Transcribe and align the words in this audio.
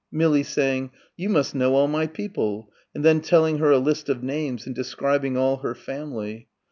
Millie 0.11 0.41
saying, 0.41 0.89
"You 1.15 1.29
must 1.29 1.53
know 1.53 1.75
all 1.75 1.87
my 1.87 2.07
people," 2.07 2.71
and 2.95 3.05
then 3.05 3.21
telling 3.21 3.59
her 3.59 3.69
a 3.69 3.77
list 3.77 4.09
of 4.09 4.23
names 4.23 4.65
and 4.65 4.73
describing 4.73 5.37
all 5.37 5.57
her 5.57 5.75
family. 5.75 6.47